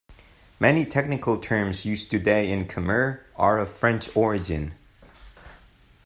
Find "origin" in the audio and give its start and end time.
4.15-4.73